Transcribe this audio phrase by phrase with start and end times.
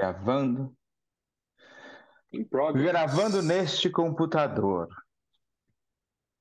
[0.00, 0.74] Gravando.
[2.74, 4.88] Gravando neste computador.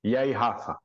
[0.01, 0.79] E aí, Rafa?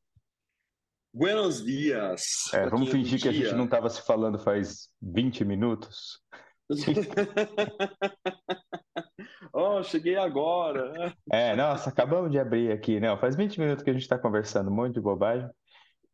[1.12, 2.52] Buenos dias.
[2.52, 6.20] É, vamos é fingir que a gente não estava se falando faz 20 minutos.
[9.52, 11.14] oh, cheguei agora.
[11.30, 14.68] É, nossa, acabamos de abrir aqui, não, faz 20 minutos que a gente está conversando
[14.68, 15.48] um monte de bobagem.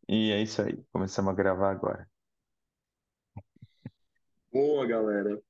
[0.06, 2.06] E é isso aí, começamos a gravar agora.
[4.52, 5.40] Boa, galera.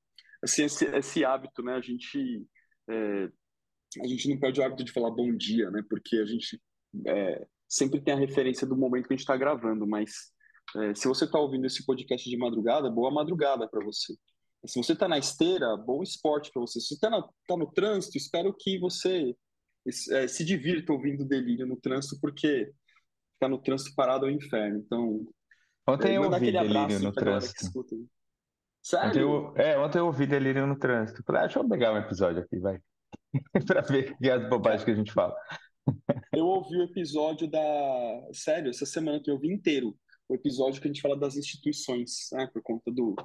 [0.43, 1.75] Assim, esse, esse hábito, né?
[1.75, 2.45] A gente,
[2.89, 3.29] é,
[4.03, 5.83] a gente não perde o hábito de falar bom dia, né?
[5.89, 6.61] Porque a gente
[7.05, 10.11] é, sempre tem a referência do momento que a gente está gravando, mas
[10.77, 14.13] é, se você está ouvindo esse podcast de madrugada, boa madrugada para você.
[14.65, 16.79] Se você está na esteira, bom esporte para você.
[16.79, 17.09] Se você está
[17.47, 19.35] tá no trânsito, espero que você
[20.11, 22.71] é, se divirta ouvindo delírio no trânsito, porque
[23.33, 24.77] ficar no trânsito parado é um inferno.
[24.77, 25.27] Então,
[25.87, 27.85] Ontem é, eu ouvi aquele abraço delírio no trânsito.
[28.93, 28.99] Aí.
[28.99, 29.21] Ontem Sério?
[29.21, 31.23] eu, é, ontem eu ouvi delírio no trânsito.
[31.23, 32.79] Falei, ah, deixa eu pegar um episódio aqui, vai.
[33.67, 35.35] Pra ver que é as bobagens que a gente fala.
[36.33, 37.59] Eu ouvi o episódio da.
[38.33, 39.95] Sério, essa semana que eu ouvi inteiro.
[40.29, 42.47] O episódio que a gente fala das instituições, né?
[42.53, 43.15] Por conta do,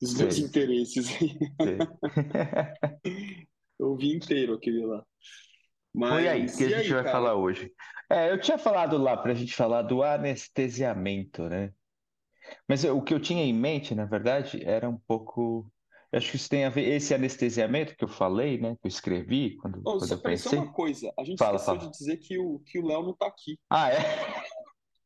[0.00, 1.08] dos meus interesses.
[3.80, 5.02] Eu ouvi inteiro aquele lá.
[5.96, 7.12] Foi aí Mas que a gente aí, vai cara?
[7.12, 7.72] falar hoje.
[8.10, 11.72] É, eu tinha falado lá para a gente falar do anestesiamento, né?
[12.68, 15.70] Mas o que eu tinha em mente, na verdade, era um pouco.
[16.12, 16.88] eu Acho que isso tem a ver.
[16.88, 18.76] Esse anestesiamento que eu falei, né?
[18.80, 20.58] Que eu escrevi quando, Ô, quando só eu pensei.
[20.58, 21.12] uma coisa.
[21.18, 21.90] A gente Fala, esqueceu fala.
[21.90, 23.58] de dizer que o que o Léo não tá aqui.
[23.68, 23.96] Ah, é?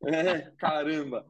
[0.07, 1.25] É, caramba.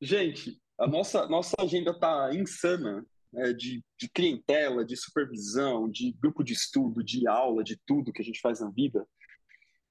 [0.00, 6.42] Gente, a nossa, nossa agenda tá insana, né, de, de clientela, de supervisão, de grupo
[6.42, 9.04] de estudo, de aula, de tudo que a gente faz na vida.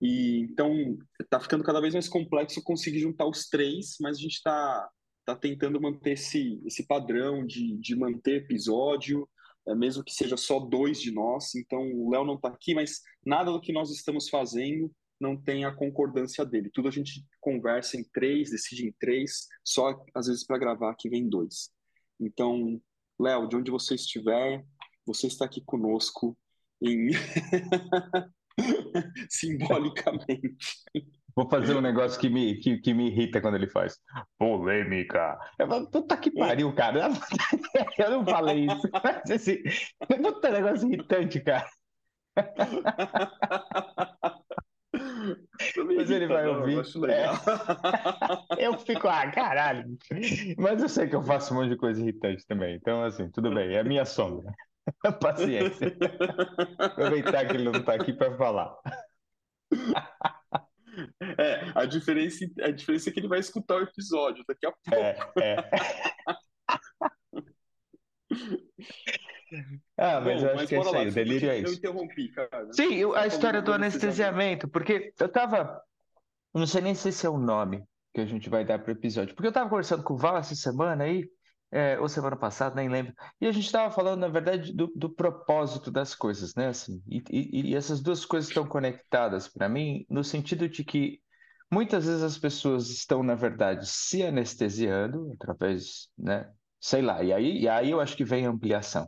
[0.01, 0.97] E então
[1.29, 4.89] tá ficando cada vez mais complexo conseguir juntar os três, mas a gente está
[5.33, 9.27] tá tentando manter esse, esse padrão de, de manter episódio,
[9.67, 11.55] é, mesmo que seja só dois de nós.
[11.55, 15.65] Então o Léo não está aqui, mas nada do que nós estamos fazendo não tem
[15.65, 16.69] a concordância dele.
[16.73, 21.09] Tudo a gente conversa em três, decide em três, só às vezes para gravar que
[21.09, 21.69] vem dois.
[22.19, 22.81] Então,
[23.19, 24.65] Léo, de onde você estiver,
[25.05, 26.37] você está aqui conosco
[26.81, 27.09] em
[29.29, 30.83] simbolicamente.
[31.35, 33.97] Vou fazer um negócio que me, que, que me irrita quando ele faz.
[34.37, 35.37] Polêmica.
[35.57, 37.09] Eu falo, puta que pariu, cara.
[37.97, 38.89] Eu não falei isso.
[39.03, 39.57] Mas assim,
[40.21, 41.67] puta negócio irritante, cara.
[45.95, 46.79] Mas ele vai eu ouvir.
[46.79, 47.35] acho legal.
[48.57, 49.97] Eu fico, ah, caralho.
[50.57, 52.75] Mas eu sei que eu faço um monte de coisa irritante também.
[52.75, 53.75] Então, assim, tudo bem.
[53.75, 54.51] É a minha sombra.
[55.21, 55.95] Paciência.
[56.79, 58.75] Aproveitar que ele não tá aqui para falar.
[61.37, 64.95] É, a diferença, a diferença é que ele vai escutar o episódio daqui a pouco.
[64.95, 65.69] É, é.
[69.97, 71.73] Ah, mas Bom, eu acho mas que é isso aí, o delírio é Eu isso.
[71.75, 72.71] interrompi, cara.
[72.71, 74.67] Sim, eu- a história do anestesiamento.
[74.67, 75.81] porque eu tava.
[76.53, 77.83] Eu não sei nem se esse é o nome
[78.13, 80.37] que a gente vai dar para o episódio, porque eu tava conversando com o Val
[80.37, 81.29] essa semana aí,
[81.71, 85.09] é, ou semana passada, nem lembro, e a gente tava falando, na verdade, do, do
[85.09, 86.67] propósito das coisas, né?
[86.69, 91.21] Assim, e, e- e essas duas coisas estão conectadas para mim, no sentido de que
[91.71, 96.51] muitas vezes as pessoas estão, na verdade, se anestesiando através, né?
[96.81, 99.07] Sei lá, e aí, e aí eu acho que vem a ampliação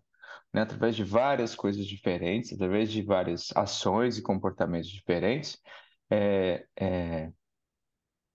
[0.53, 5.57] né, através de várias coisas diferentes, através de várias ações e comportamentos diferentes.
[6.09, 7.31] É, é,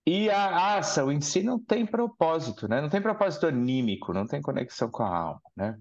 [0.07, 2.79] E a, a ação em si não tem propósito, né?
[2.79, 5.77] Não tem propósito anímico, não tem conexão com a alma, né?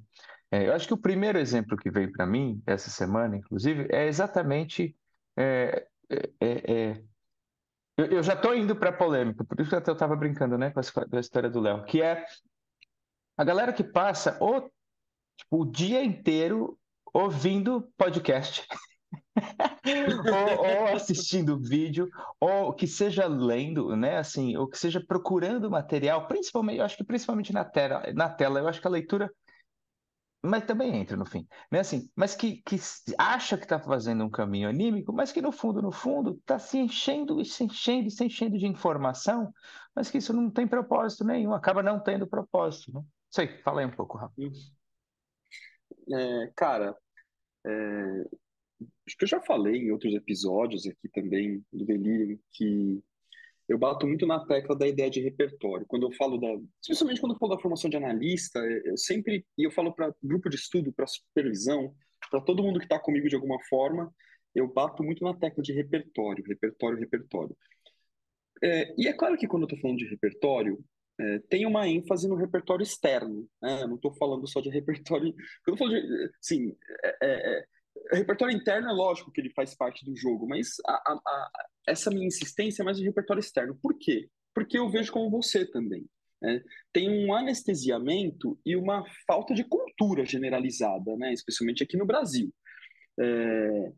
[0.51, 4.07] É, eu acho que o primeiro exemplo que veio para mim essa semana, inclusive, é
[4.09, 4.97] exatamente
[5.39, 7.05] é, é, é, é,
[7.97, 10.71] eu, eu já estou indo para a polêmica, por isso que eu estava brincando, né,
[10.71, 12.25] com a, esco- da história do Léo, que é
[13.37, 14.61] a galera que passa o,
[15.37, 16.79] tipo, o dia inteiro
[17.13, 18.67] ouvindo podcast
[20.33, 22.09] ou, ou assistindo vídeo,
[22.41, 24.19] ou que seja lendo, né?
[24.19, 28.60] Assim, ou que seja procurando material, principalmente, eu acho que principalmente na tela, na tela,
[28.60, 29.31] eu acho que a leitura,
[30.43, 31.81] mas também entra no fim, né?
[31.81, 32.77] Assim, mas que, que
[33.19, 36.78] acha que está fazendo um caminho anímico, mas que no fundo, no fundo, está se
[36.78, 39.53] enchendo e se enchendo e se enchendo de informação,
[39.95, 43.03] mas que isso não tem propósito nenhum, acaba não tendo propósito, né?
[43.31, 44.34] Sei, fala aí um pouco, Rafa.
[46.13, 46.97] É, cara,
[47.66, 48.25] é,
[49.07, 53.03] acho que eu já falei em outros episódios aqui também do Delírio que
[53.69, 55.87] eu bato muito na tecla da ideia de repertório.
[55.87, 56.49] Quando eu falo da,
[56.81, 60.49] especialmente quando eu falo da formação de analista, eu sempre e eu falo para grupo
[60.49, 61.95] de estudo, para supervisão,
[62.31, 64.13] para todo mundo que está comigo de alguma forma,
[64.55, 67.57] eu bato muito na tecla de repertório, repertório, repertório.
[68.63, 70.83] É, e é claro que quando eu estou falando de repertório,
[71.19, 73.49] é, tem uma ênfase no repertório externo.
[73.61, 73.83] Né?
[73.83, 75.29] Eu não estou falando só de repertório.
[75.67, 76.31] Eu não falo de.
[76.41, 76.75] Sim,
[77.05, 77.65] é, é, é,
[78.13, 82.11] repertório interno é lógico que ele faz parte do jogo, mas a, a, a, essa
[82.11, 83.79] minha insistência é mais de repertório externo.
[83.83, 84.29] Por quê?
[84.55, 86.07] Porque eu vejo como você também.
[86.41, 86.63] Né?
[86.93, 91.33] Tem um anestesiamento e uma falta de cultura generalizada, né?
[91.33, 92.53] especialmente aqui no Brasil.
[93.19, 93.93] É,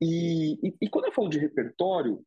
[0.00, 2.24] e, e, e, quando eu falo de repertório,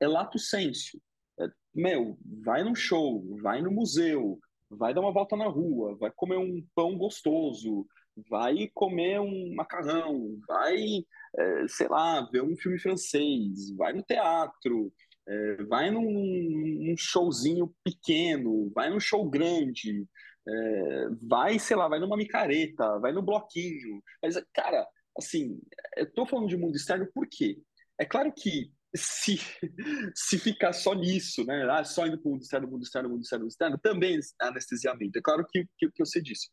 [0.00, 1.00] é lato senso.
[1.38, 6.10] É, meu, vai no show, vai no museu, vai dar uma volta na rua, vai
[6.10, 7.86] comer um pão gostoso,
[8.28, 11.04] vai comer um macarrão, vai,
[11.36, 14.92] é, sei lá, ver um filme francês, vai no teatro,
[15.28, 20.06] é, vai num, showzinho pequeno, vai num show grande,
[20.48, 24.02] é, vai, sei lá, vai numa micareta, vai no bloquinho.
[24.22, 25.60] Mas, cara, assim,
[25.96, 27.58] eu tô falando de mundo externo por quê?
[27.98, 29.38] É claro que se,
[30.14, 31.66] se ficar só nisso, né?
[31.70, 34.46] Ah, só indo para o mundo externo, mundo externo, mundo externo, mundo externo, também é
[34.46, 35.18] anestesiamento.
[35.18, 36.48] É claro que, que, que eu sei disso.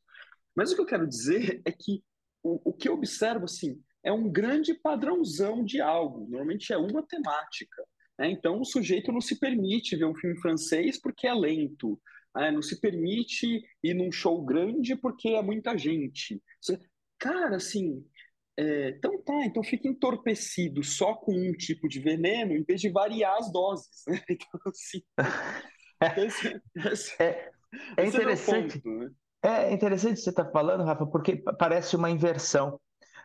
[0.57, 2.03] Mas o que eu quero dizer é que
[2.43, 6.27] o, o que eu observo, assim, é um grande padrãozão de algo.
[6.27, 7.83] Normalmente é uma temática.
[8.17, 8.31] Né?
[8.31, 12.01] Então, o sujeito não se permite ver um filme francês porque é lento.
[12.35, 12.51] Né?
[12.51, 16.41] Não se permite ir num show grande porque é muita gente.
[17.19, 18.03] Cara, assim,
[18.57, 22.89] é, então tá, então fica entorpecido só com um tipo de veneno em vez de
[22.89, 24.03] variar as doses.
[24.07, 24.21] Né?
[24.29, 25.03] Então, assim,
[26.25, 26.61] esse,
[26.91, 27.51] esse, é,
[27.97, 28.77] é interessante.
[28.77, 29.11] É, ponto, né?
[29.47, 32.79] É interessante você estar tá falando, Rafa, porque parece uma inversão.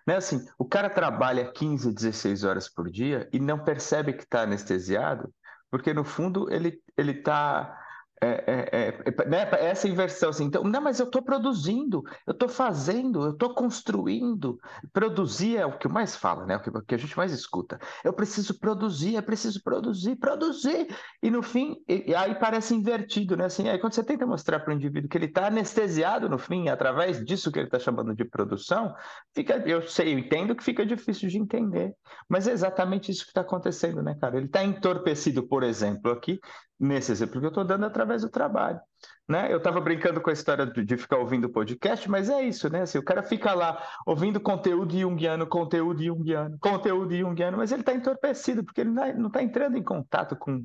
[0.06, 0.16] Né?
[0.16, 5.32] Assim, o cara trabalha 15, 16 horas por dia e não percebe que está anestesiado,
[5.70, 7.81] porque no fundo ele está
[8.24, 9.48] é, é, é, né?
[9.60, 14.60] Essa inversão, assim, então, não, mas eu estou produzindo, eu estou fazendo, eu estou construindo.
[14.92, 16.56] Produzir é o que mais fala, né?
[16.56, 17.80] O que, o que, a gente mais escuta.
[18.04, 20.86] Eu preciso produzir, eu preciso produzir, produzir.
[21.20, 23.46] E no fim, e, e aí parece invertido, né?
[23.46, 26.69] Assim, aí quando você tenta mostrar para o indivíduo que ele está anestesiado no fim,
[26.69, 28.94] através disso que ele está chamando de produção,
[29.34, 31.92] fica, eu sei, eu entendo que fica difícil de entender.
[32.28, 34.36] Mas é exatamente isso que está acontecendo, né, cara?
[34.36, 36.38] Ele está entorpecido, por exemplo, aqui,
[36.82, 38.81] nesse exemplo que eu estou dando através do trabalho.
[39.29, 39.52] Né?
[39.52, 42.82] Eu estava brincando com a história de ficar ouvindo podcast, mas é isso, né?
[42.82, 47.94] Assim, o cara fica lá ouvindo conteúdo junguiano, conteúdo junguiano, conteúdo junguiano, mas ele está
[47.94, 50.64] entorpecido, porque ele não está entrando em contato com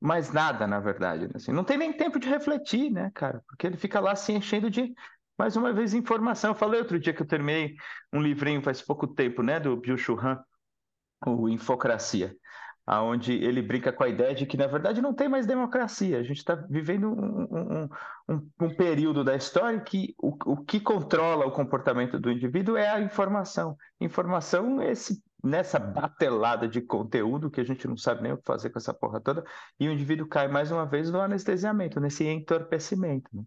[0.00, 1.26] mais nada, na verdade.
[1.26, 1.34] Né?
[1.34, 3.42] Assim, não tem nem tempo de refletir, né, cara?
[3.46, 4.94] Porque ele fica lá se enchendo de,
[5.38, 6.52] mais uma vez, informação.
[6.52, 7.74] Eu falei outro dia que eu terminei
[8.10, 10.38] um livrinho faz pouco tempo, né, do Bill Churran,
[11.26, 12.34] o Infocracia
[12.90, 16.18] aonde ele brinca com a ideia de que, na verdade, não tem mais democracia.
[16.18, 17.88] A gente está vivendo um, um,
[18.28, 22.88] um, um, período da história que o, o que controla o comportamento do indivíduo é
[22.88, 23.76] a informação.
[24.00, 28.70] Informação esse nessa batelada de conteúdo que a gente não sabe nem o que fazer
[28.70, 29.44] com essa porra toda,
[29.78, 33.30] e o indivíduo cai mais uma vez no anestesiamento, nesse entorpecimento.
[33.32, 33.44] Né?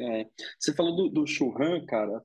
[0.00, 0.26] É,
[0.58, 2.20] você falou do, do Churran, cara,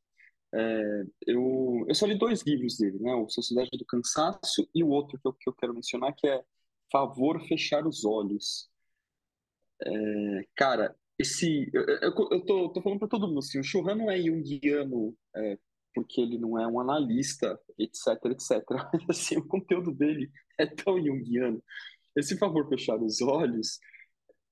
[0.54, 3.14] é, eu, eu só li dois livros dele, né?
[3.16, 6.44] O Sociedade do Cansaço e o outro que eu, que eu quero mencionar, que é
[6.92, 8.70] Favor Fechar os Olhos.
[9.82, 11.70] É, cara, esse.
[11.74, 15.16] Eu, eu, eu tô, tô, falando para todo mundo assim: o Churran não é junguiano
[15.36, 15.58] é,
[15.94, 18.64] porque ele não é um analista, etc, etc.
[19.08, 21.64] Mas, assim, o conteúdo dele é tão junguiano.
[22.16, 23.80] Esse Favor Fechar os Olhos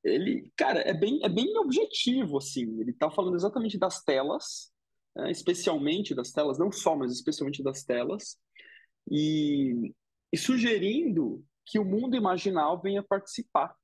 [0.04, 2.80] ele, cara, é bem, é bem objetivo, assim.
[2.80, 4.71] Ele tá falando exatamente das telas,
[5.30, 8.38] especialmente das telas, não só, mas especialmente das telas,
[9.10, 9.94] e,
[10.32, 13.76] e sugerindo que o mundo imaginal venha participar.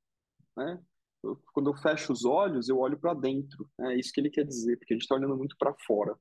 [0.56, 0.80] Né?
[1.24, 3.70] Eu, quando eu fecho os olhos, eu olho para dentro.
[3.78, 3.94] Né?
[3.94, 6.18] É isso que ele quer dizer, porque a gente está olhando muito para fora.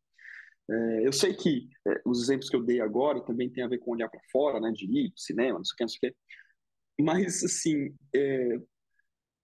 [0.68, 3.78] É, eu sei que é, os exemplos que eu dei agora também tem a ver
[3.78, 6.12] com olhar para fora, né, de ir, cinema, não sei o que, não sei o
[6.12, 6.18] que.
[7.02, 8.58] Mas, assim, é,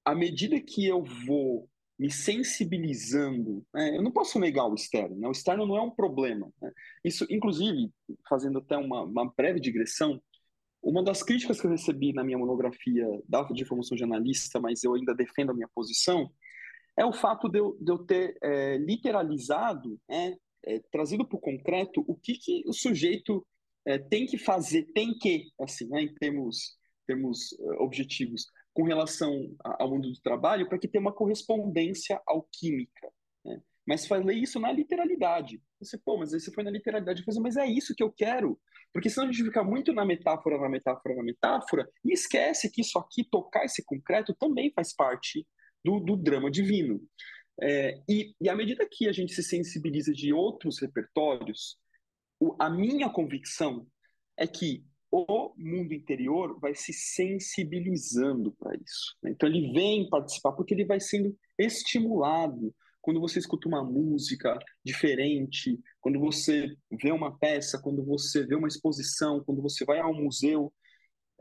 [0.04, 1.68] à medida que eu vou
[2.02, 3.64] me sensibilizando.
[3.72, 3.96] Né?
[3.96, 5.28] Eu não posso negar o externo, né?
[5.28, 6.52] o externo não é um problema.
[6.60, 6.72] Né?
[7.04, 7.92] Isso, inclusive,
[8.28, 10.20] fazendo até uma, uma, breve digressão,
[10.82, 14.82] uma das críticas que eu recebi na minha monografia da de formação de analista, mas
[14.82, 16.28] eu ainda defendo a minha posição,
[16.98, 21.40] é o fato de eu, de eu ter é, literalizado, né, é, trazido para o
[21.40, 23.46] concreto, o que, que o sujeito
[23.86, 29.54] é, tem que fazer, tem que, assim, né, em termos, termos uh, objetivos, com relação
[29.62, 33.12] ao mundo do trabalho para que tenha uma correspondência alquímica.
[33.44, 33.60] Né?
[33.86, 35.60] Mas falei isso na literalidade.
[35.80, 37.22] Você, pô, mas você foi na literalidade.
[37.26, 38.58] Eu mas é isso que eu quero.
[38.92, 42.82] Porque senão a gente fica muito na metáfora, na metáfora, na metáfora, e esquece que
[42.82, 45.46] isso aqui, tocar esse concreto, também faz parte
[45.84, 47.00] do, do drama divino.
[47.60, 51.78] É, e, e à medida que a gente se sensibiliza de outros repertórios,
[52.38, 53.86] o, a minha convicção
[54.36, 59.14] é que o mundo interior vai se sensibilizando para isso.
[59.22, 59.32] Né?
[59.32, 62.74] Então ele vem participar porque ele vai sendo estimulado.
[63.02, 68.68] Quando você escuta uma música diferente, quando você vê uma peça, quando você vê uma
[68.68, 70.72] exposição, quando você vai ao museu,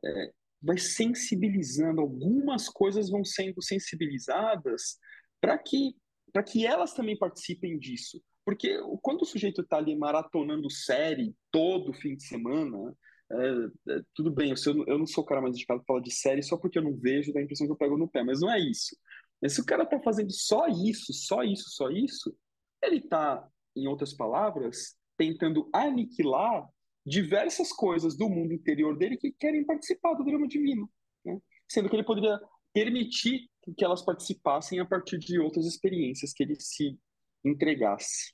[0.03, 2.01] é, vai sensibilizando.
[2.01, 4.97] Algumas coisas vão sendo sensibilizadas
[5.39, 5.95] para que
[6.33, 8.21] para que elas também participem disso.
[8.45, 12.95] Porque quando o sujeito está ali maratonando série todo fim de semana,
[13.31, 16.11] é, é, tudo bem, eu, eu não sou o cara mais indicado para falar de
[16.11, 18.41] série só porque eu não vejo, dá a impressão que eu pego no pé, mas
[18.41, 18.95] não é isso.
[19.41, 22.35] Mas se o cara está fazendo só isso, só isso, só isso,
[22.81, 26.67] ele está, em outras palavras, tentando aniquilar
[27.05, 30.89] diversas coisas do mundo interior dele que querem participar do drama divino.
[31.25, 31.39] Né?
[31.67, 32.39] Sendo que ele poderia
[32.73, 36.97] permitir que elas participassem a partir de outras experiências que ele se
[37.43, 38.33] entregasse.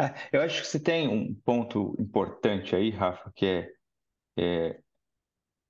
[0.00, 3.70] É, eu acho que você tem um ponto importante aí, Rafa, que é,
[4.40, 4.80] é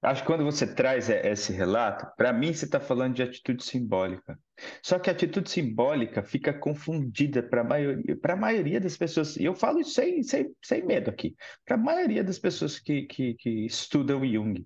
[0.02, 4.38] acho que quando você traz esse relato, para mim você está falando de atitude simbólica.
[4.82, 9.36] Só que a atitude simbólica fica confundida para a maioria, a maioria das pessoas.
[9.36, 11.34] E eu falo isso sem, sem, sem medo aqui.
[11.66, 14.64] Para a maioria das pessoas que, que, que estudam Jung.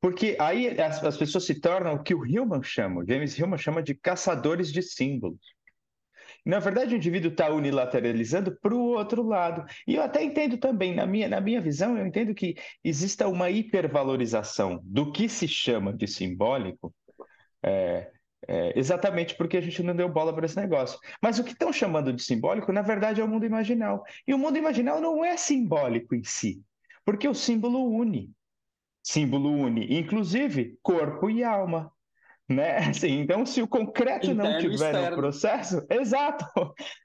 [0.00, 3.82] Porque aí as, as, pessoas se tornam o que o Hillman chama, James Hillman chama
[3.82, 5.40] de caçadores de símbolos.
[6.44, 9.64] Na verdade, o indivíduo está unilateralizando para o outro lado.
[9.86, 13.48] E eu até entendo também, na minha, na minha visão, eu entendo que exista uma
[13.48, 16.92] hipervalorização do que se chama de simbólico,
[17.62, 18.10] é,
[18.48, 20.98] é, exatamente porque a gente não deu bola para esse negócio.
[21.22, 24.02] Mas o que estão chamando de simbólico, na verdade, é o mundo imaginal.
[24.26, 26.60] E o mundo imaginal não é simbólico em si,
[27.04, 28.30] porque o símbolo une.
[29.02, 31.92] Símbolo une, inclusive, corpo e alma.
[32.48, 32.76] Né?
[32.90, 36.44] Assim, então, se o concreto Interno não tiver no processo, exato,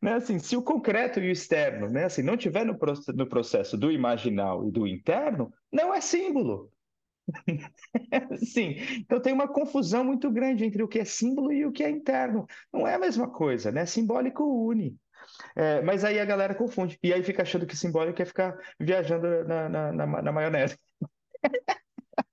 [0.01, 0.13] né?
[0.15, 2.05] Assim, se o concreto e o externo, né?
[2.05, 2.77] Assim, não tiver no,
[3.15, 6.71] no processo do imaginal e do interno, não é símbolo.
[8.43, 11.83] Sim, então tem uma confusão muito grande entre o que é símbolo e o que
[11.83, 12.45] é interno.
[12.73, 13.85] Não é a mesma coisa, né?
[13.85, 14.95] Simbólico une.
[15.55, 16.97] É, mas aí a galera confunde.
[17.03, 20.77] E aí fica achando que simbólico é ficar viajando na, na, na, na maionese.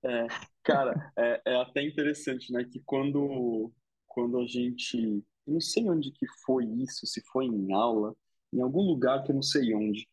[0.03, 0.27] É,
[0.63, 2.63] cara, é, é, até interessante, né?
[2.63, 3.71] Que quando,
[4.07, 5.23] quando a gente.
[5.45, 8.15] Não sei onde que foi isso, se foi em aula,
[8.51, 10.07] em algum lugar que eu não sei onde.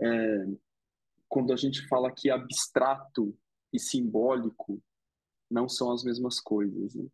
[0.00, 0.46] É,
[1.28, 3.36] quando a gente fala que abstrato
[3.72, 4.82] e simbólico
[5.50, 6.94] não são as mesmas coisas.
[6.94, 7.06] Né?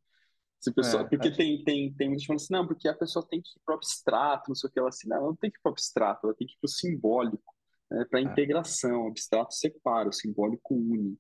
[0.61, 3.41] Se pessoa, é, porque tem, tem, tem gente falando assim, não, porque a pessoa tem
[3.41, 5.51] que ir para o abstrato, não sei o que ela assim, não, ela não tem
[5.51, 7.55] que ir para o abstrato, ela tem que ir para o simbólico,
[7.91, 8.25] né, para a é.
[8.25, 9.05] integração.
[9.05, 11.19] O abstrato separa, o simbólico une.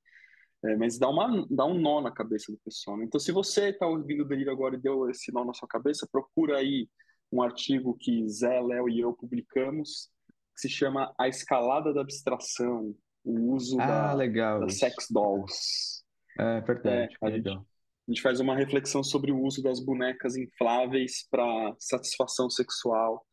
[0.64, 2.96] É, mas dá, uma, dá um nó na cabeça do pessoal.
[2.96, 3.04] Né?
[3.04, 6.08] Então, se você está ouvindo o delírio agora e deu esse nó na sua cabeça,
[6.10, 6.88] procura aí
[7.30, 10.10] um artigo que Zé, Léo e eu publicamos,
[10.54, 14.60] que se chama A Escalada da Abstração, o uso ah, da, legal.
[14.60, 16.02] das sex dolls.
[16.38, 17.14] É verdade.
[17.22, 17.62] É, a, gente, a
[18.08, 23.24] gente faz uma reflexão sobre o uso das bonecas infláveis para satisfação sexual,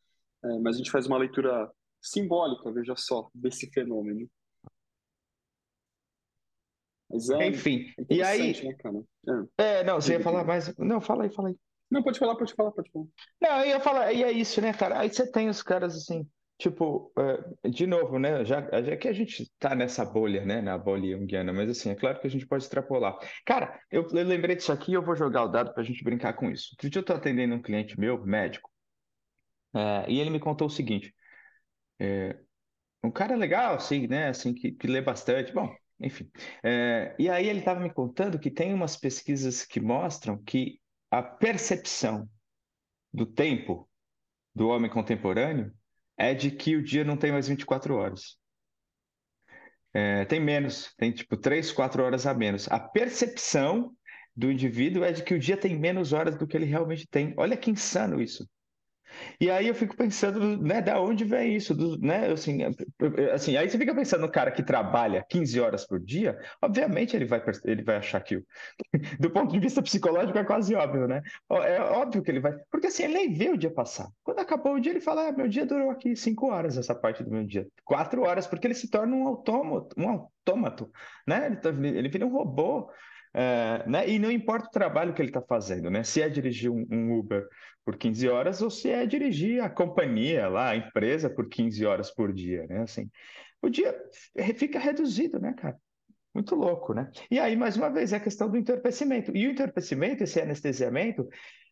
[0.44, 4.30] é, mas a gente faz uma leitura simbólica, veja só, desse fenômeno.
[7.40, 8.54] É Enfim, e aí.
[8.64, 9.80] Né, é.
[9.80, 10.76] é, não, você ia falar mais.
[10.78, 11.56] Não, fala aí, fala aí.
[11.90, 13.06] Não, pode falar, pode falar, pode falar.
[13.42, 15.00] Não, eu ia falar, e é isso, né, cara?
[15.00, 18.46] Aí você tem os caras assim, Tipo, uh, de novo, né?
[18.46, 20.62] Já, já que a gente está nessa bolha, né?
[20.62, 23.18] Na bolha junguiana, mas assim, é claro que a gente pode extrapolar.
[23.46, 26.02] Cara, eu, eu lembrei disso aqui e eu vou jogar o dado para a gente
[26.04, 26.70] brincar com isso.
[26.74, 28.72] Outro dia eu estou atendendo um cliente meu, médico,
[29.76, 31.14] uh, e ele me contou o seguinte:
[32.00, 32.40] é,
[33.04, 34.30] um cara legal, assim, né?
[34.30, 35.54] Assim, que, que lê bastante.
[35.54, 36.30] Bom, enfim.
[36.64, 41.22] É, e aí ele estava me contando que tem umas pesquisas que mostram que a
[41.22, 42.30] percepção
[43.14, 43.90] do tempo
[44.54, 45.74] do homem contemporâneo
[46.18, 48.38] é de que o dia não tem mais 24 horas.
[49.94, 52.70] É, tem menos, tem tipo 3, 4 horas a menos.
[52.70, 53.96] A percepção
[54.36, 57.34] do indivíduo é de que o dia tem menos horas do que ele realmente tem.
[57.38, 58.46] Olha que insano isso.
[59.40, 62.60] E aí eu fico pensando, né, da onde vem isso, do, né, assim,
[63.34, 67.26] assim, aí você fica pensando no cara que trabalha 15 horas por dia, obviamente ele
[67.26, 68.44] vai, ele vai achar que,
[69.20, 71.22] do ponto de vista psicológico, é quase óbvio, né?
[71.64, 74.08] É óbvio que ele vai, porque assim, ele nem vê o dia passar.
[74.24, 77.24] Quando acabou o dia, ele fala, ah, meu dia durou aqui 5 horas, essa parte
[77.24, 77.68] do meu dia.
[77.84, 80.92] 4 horas, porque ele se torna um autômato, um autômato,
[81.28, 81.60] né?
[81.64, 82.90] Ele, ele vira um robô,
[83.38, 84.08] é, né?
[84.08, 86.04] E não importa o trabalho que ele está fazendo, né?
[86.06, 87.46] Se é dirigir um, um, Uber
[87.84, 92.10] por 15 horas ou se é dirigir a companhia lá, a empresa por 15 horas
[92.10, 92.84] por dia, né?
[92.84, 93.12] Assim,
[93.62, 93.94] o dia
[94.58, 95.78] fica reduzido, né, cara?
[96.34, 97.12] Muito louco, né?
[97.30, 99.36] E aí, mais uma vez, é a questão do entorpecimento.
[99.36, 101.28] E o entorpecimento, esse anestesiamento,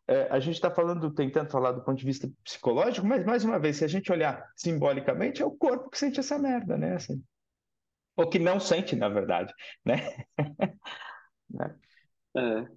[0.05, 3.57] é, a gente está falando, tentando falar do ponto de vista psicológico, mas mais uma
[3.57, 6.95] vez, se a gente olhar simbolicamente, é o corpo que sente essa merda, né?
[6.95, 7.23] Assim,
[8.17, 9.53] Ou que não sente, na verdade,
[9.85, 9.95] né?
[11.53, 11.75] né?
[12.35, 12.67] é,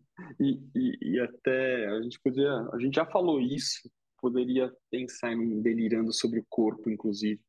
[0.40, 3.90] e, e, e, até a gente podia, a gente já falou isso,
[4.20, 7.40] poderia pensar em delirando sobre o corpo, inclusive.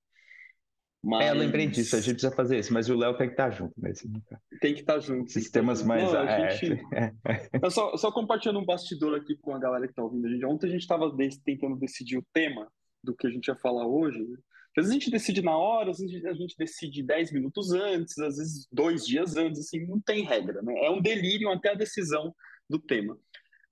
[1.04, 1.26] Mas...
[1.26, 3.50] É, eu lembrei disso, a gente precisa fazer isso, mas o Léo tem que estar
[3.52, 4.10] junto nesse.
[4.10, 4.20] Né,
[4.60, 5.32] tem que estar junto.
[5.32, 6.04] Sistemas mais.
[6.04, 6.82] Não, a gente...
[7.64, 10.46] eu só, só compartilhando um bastidor aqui com a galera que está ouvindo a gente.
[10.46, 11.16] Ontem a gente estava
[11.46, 12.68] tentando decidir o tema
[13.04, 14.20] do que a gente ia falar hoje.
[14.20, 14.38] Né?
[14.78, 18.18] Às vezes a gente decide na hora, às vezes a gente decide 10 minutos antes,
[18.20, 20.86] às vezes dois dias antes, assim, não tem regra, né?
[20.86, 22.34] É um delírio até a decisão
[22.70, 23.18] do tema.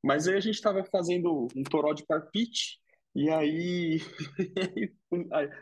[0.04, 2.80] Mas aí a gente estava fazendo um toró de parpite,
[3.16, 4.02] e aí,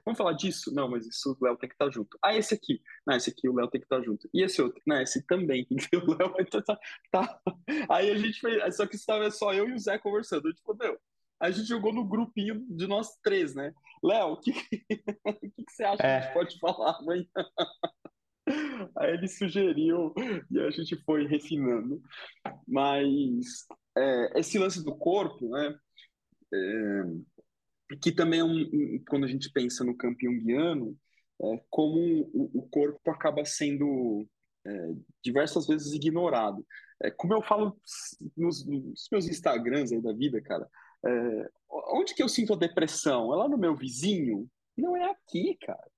[0.04, 0.74] vamos falar disso?
[0.74, 2.18] Não, mas isso o Léo tem que estar tá junto.
[2.24, 2.82] Ah, esse aqui.
[3.06, 4.28] Não, esse aqui o Léo tem que estar tá junto.
[4.34, 4.82] E esse outro?
[4.88, 5.68] Não, esse também.
[5.94, 6.34] O Léo.
[6.66, 6.80] Tá,
[7.12, 7.42] tá.
[7.90, 8.76] Aí a gente fez.
[8.76, 10.50] Só que estava só eu e o Zé conversando.
[10.50, 11.00] Gente falou, meu,
[11.40, 13.74] a gente jogou no grupinho de nós três, né?
[14.04, 15.98] Léo, o que, que, que você acha é.
[15.98, 16.34] que a gente é.
[16.34, 17.26] pode falar amanhã?
[18.98, 20.14] Aí ele sugeriu
[20.52, 22.02] e a gente foi refinando.
[22.68, 23.66] Mas
[23.98, 25.76] é, esse lance do corpo, né?
[26.54, 30.98] É, que também é um, um, quando a gente pensa no campo junguiano,
[31.42, 32.00] é, como
[32.34, 34.28] o, o, corpo acaba sendo
[34.66, 34.90] é,
[35.24, 36.66] diversas vezes ignorado.
[37.02, 37.78] É, como eu falo
[38.36, 40.68] nos, nos, meus Instagrams aí da vida, cara,
[41.06, 41.50] é,
[41.94, 43.34] onde que eu sinto a depressão?
[43.34, 44.48] É lá no meu vizinho?
[44.78, 45.92] Não é aqui, cara.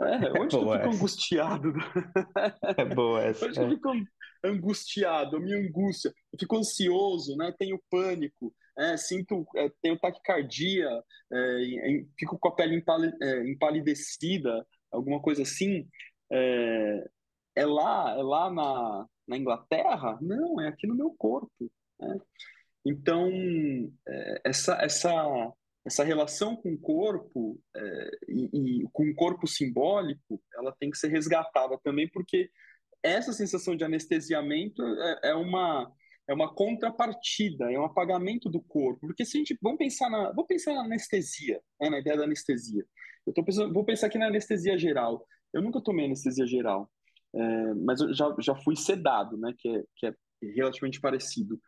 [0.00, 1.72] É, onde é que eu fico angustiado?
[2.76, 3.46] É boa essa.
[3.46, 3.90] Onde que eu fico
[4.44, 7.54] angustiado, minha angústia, eu fico ansioso, né?
[7.58, 10.88] tenho pânico, é, sinto, é, tenho taquicardia,
[11.32, 15.88] é, fico com a pele empal é, empalidecida, alguma coisa assim.
[16.30, 17.08] É,
[17.56, 20.18] é, lá, é lá na, na Inglaterra?
[20.20, 21.70] Não, é aqui no meu corpo.
[22.00, 22.18] Né?
[22.84, 23.30] Então,
[24.06, 25.52] é, essa, essa,
[25.84, 27.60] essa relação com o corpo
[28.28, 32.50] e, e com o corpo simbólico, ela tem que ser resgatada também, porque
[33.02, 35.90] essa sensação de anestesiamento é, é uma
[36.26, 39.06] é uma contrapartida, é um apagamento do corpo.
[39.06, 42.24] Porque se a gente vamos pensar na, vamos pensar na anestesia, né, na ideia da
[42.24, 42.84] anestesia.
[43.26, 45.26] Eu tô pensando, vou pensar aqui na anestesia geral.
[45.52, 46.90] Eu nunca tomei anestesia geral,
[47.34, 50.14] é, mas eu já, já fui sedado, né, que é, que é
[50.54, 51.60] relativamente parecido.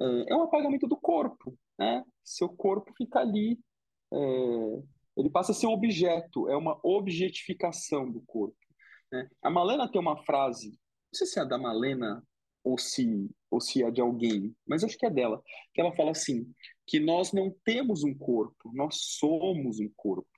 [0.00, 2.04] É, é um apagamento do corpo, né?
[2.24, 3.58] Seu corpo fica ali,
[4.12, 4.18] é,
[5.16, 8.56] ele passa a ser um objeto, é uma objetificação do corpo.
[9.10, 9.28] Né?
[9.42, 12.22] A Malena tem uma frase, não sei se é da Malena
[12.62, 15.42] ou se, ou se é de alguém, mas acho que é dela,
[15.74, 16.52] que ela fala assim,
[16.86, 20.28] que nós não temos um corpo, nós somos um corpo.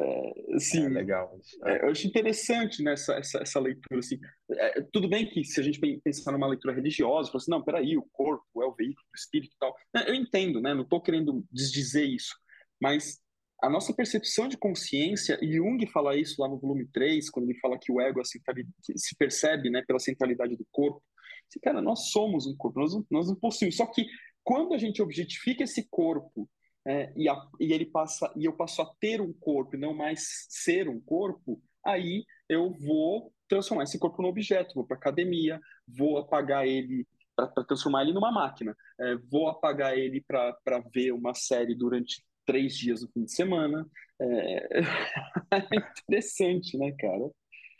[0.00, 1.38] É, assim, é legal.
[1.66, 3.98] É, eu acho interessante nessa essa, essa leitura.
[3.98, 4.18] Assim.
[4.50, 8.06] É, tudo bem que se a gente pensar numa leitura religiosa, assim, não, peraí, o
[8.10, 9.76] corpo é o veículo do espírito e tal.
[10.06, 10.72] Eu entendo, né?
[10.72, 12.34] não estou querendo desdizer isso,
[12.80, 13.20] mas
[13.62, 17.58] a nossa percepção de consciência, e Jung fala isso lá no volume 3, quando ele
[17.58, 21.02] fala que o ego é se percebe né, pela centralidade do corpo.
[21.46, 23.76] Assim, cara, nós somos um corpo, nós, nós não possuímos.
[23.76, 24.06] Só que
[24.42, 26.48] quando a gente objetifica esse corpo
[26.86, 29.94] é, e, a, e, ele passa e eu passo a ter um corpo e não
[29.94, 35.60] mais ser um corpo, aí eu vou transformar esse corpo num objeto, vou para academia,
[35.86, 40.54] vou apagar ele para transformar ele numa máquina, é, vou apagar ele para
[40.92, 43.86] ver uma série durante três dias no fim de semana.
[44.20, 44.80] É,
[45.52, 47.30] é interessante, né, cara?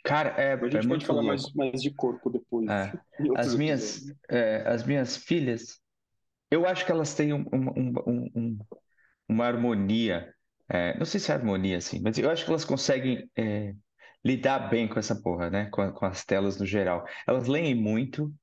[0.03, 2.67] Cara, é, a gente é pode falar mais, mais de corpo depois.
[2.69, 2.91] É.
[3.37, 5.79] As, minhas, é, as minhas filhas,
[6.49, 7.93] eu acho que elas têm um, um,
[8.35, 8.59] um,
[9.31, 10.33] uma harmonia.
[10.69, 13.73] É, não sei se é harmonia, assim, mas eu acho que elas conseguem é,
[14.23, 15.69] lidar bem com essa porra, né?
[15.71, 17.05] Com, com, as telas no geral.
[17.27, 18.33] Elas leem muito,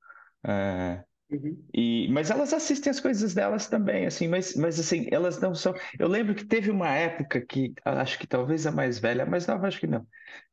[0.45, 1.63] é, Uhum.
[1.71, 5.75] E, mas elas assistem as coisas delas também, assim, mas, mas assim, elas não são.
[5.99, 9.45] Eu lembro que teve uma época que acho que talvez a mais velha, a mais
[9.45, 10.07] nova acho que não.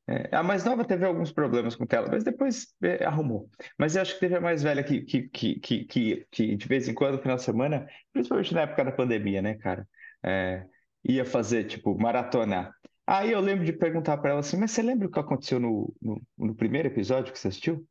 [0.09, 3.49] É, a mais nova teve alguns problemas com tela, mas depois é, arrumou.
[3.79, 6.69] Mas eu acho que teve a mais velha que, que, que, que, que, que de
[6.69, 9.89] vez em quando, no final de semana, principalmente na época da pandemia, né, cara?
[10.27, 10.67] É,
[11.05, 12.75] ia fazer, tipo, maratona.
[13.07, 15.95] Aí eu lembro de perguntar para ela assim, mas você lembra o que aconteceu no,
[16.03, 17.87] no, no primeiro episódio que você assistiu?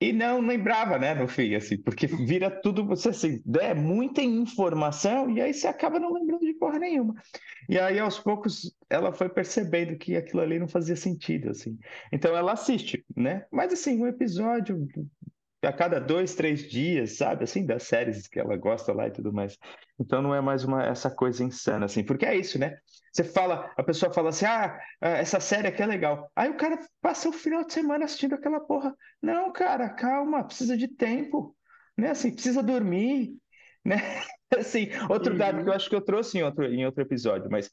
[0.00, 5.30] E não lembrava, né, no fim, assim, porque vira tudo, você assim, é muita informação
[5.30, 7.14] e aí você acaba não lembrando de porra nenhuma.
[7.68, 11.78] E aí, aos poucos, ela foi percebendo que aquilo ali não fazia sentido, assim.
[12.12, 13.46] Então ela assiste, né?
[13.50, 14.86] Mas assim, um episódio
[15.66, 17.44] a cada dois, três dias, sabe?
[17.44, 19.58] Assim, das séries que ela gosta lá e tudo mais.
[19.98, 22.78] Então não é mais uma essa coisa insana, assim, porque é isso, né?
[23.12, 26.30] Você fala, a pessoa fala assim, ah, essa série aqui é legal.
[26.34, 28.94] Aí o cara passa o final de semana assistindo aquela porra.
[29.22, 31.56] Não, cara, calma, precisa de tempo,
[31.96, 32.10] né?
[32.10, 33.36] Assim, precisa dormir,
[33.84, 33.96] né?
[34.58, 35.38] Assim, outro uhum.
[35.38, 37.70] dado que eu acho que eu trouxe em outro, em outro episódio, mas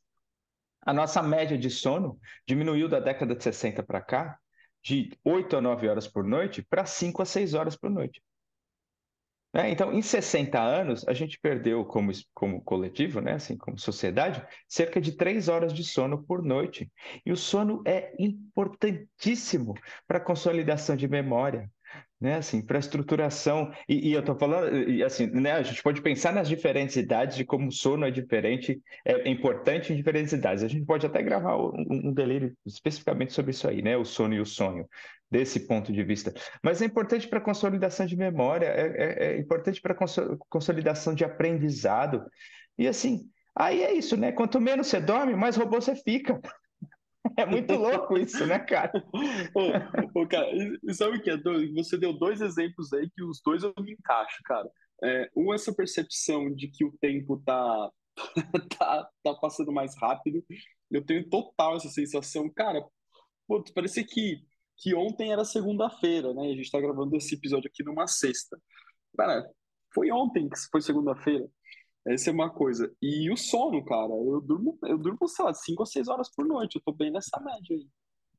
[0.84, 4.40] a nossa média de sono diminuiu da década de 60 para cá
[4.84, 8.22] de 8 a 9 horas por noite para 5 a 6 horas por noite.
[9.54, 9.70] Né?
[9.70, 13.34] Então, em 60 anos, a gente perdeu como, como coletivo, né?
[13.34, 16.90] assim, como sociedade, cerca de 3 horas de sono por noite.
[17.26, 19.74] E o sono é importantíssimo
[20.08, 21.70] para a consolidação de memória,
[22.20, 23.72] né, assim, para estruturação.
[23.90, 27.36] E, e eu estou falando, e, assim, né, a gente pode pensar nas diferentes idades
[27.36, 30.64] de como o sono é diferente, é importante em diferentes idades.
[30.64, 34.36] A gente pode até gravar um, um delírio especificamente sobre isso aí, né, o sono
[34.36, 34.88] e o sonho,
[35.30, 36.34] desse ponto de vista.
[36.62, 39.96] Mas é importante para consolidação de memória, é, é, é importante para
[40.48, 42.24] consolidação de aprendizado.
[42.78, 44.32] E assim, aí é isso, né?
[44.32, 46.40] Quanto menos você dorme, mais robô você fica.
[47.38, 48.92] É muito louco isso, né, cara?
[50.16, 50.50] ô, cara,
[50.84, 51.38] e sabe o que é?
[51.76, 54.70] Você deu dois exemplos aí que os dois eu me encaixo, cara.
[55.04, 57.92] É, um, essa percepção de que o tempo tá,
[58.78, 60.44] tá, tá passando mais rápido.
[60.90, 62.50] Eu tenho total essa sensação.
[62.50, 62.84] Cara,
[63.48, 64.42] putz, parecia que,
[64.78, 66.52] que ontem era segunda-feira, né?
[66.52, 68.60] A gente tá gravando esse episódio aqui numa sexta.
[69.18, 69.48] Cara,
[69.94, 71.48] foi ontem que foi segunda-feira.
[72.08, 72.92] Essa é uma coisa.
[73.02, 76.46] E o sono, cara, eu durmo, eu durmo, sei lá, 5 ou 6 horas por
[76.46, 76.76] noite.
[76.76, 77.88] Eu tô bem nessa média aí.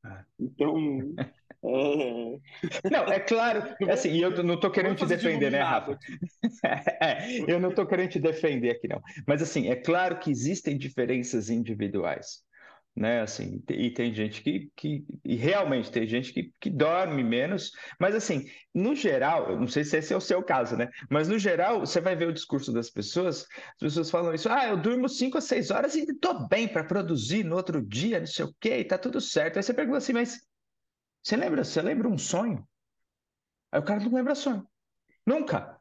[0.04, 0.24] É.
[0.38, 0.74] Então.
[1.64, 2.90] É...
[2.90, 5.96] Não, é claro, assim, eu não tô querendo te defender, né, Rafa?
[7.00, 9.00] é, eu não tô querendo te defender aqui, não.
[9.28, 12.42] Mas, assim, é claro que existem diferenças individuais
[12.94, 13.22] né?
[13.22, 18.14] Assim, e tem gente que, que e realmente tem gente que, que dorme menos, mas
[18.14, 20.90] assim, no geral, eu não sei se esse é o seu caso, né?
[21.10, 24.66] Mas no geral, você vai ver o discurso das pessoas, as pessoas falam isso, ah,
[24.66, 28.26] eu durmo 5 a 6 horas e tô bem para produzir no outro dia, não
[28.26, 29.56] sei o quê, e tá tudo certo.
[29.56, 30.40] Aí você pergunta assim, mas
[31.22, 32.66] você lembra, você lembra um sonho?
[33.70, 34.66] Aí o cara não lembra sonho.
[35.26, 35.78] Nunca.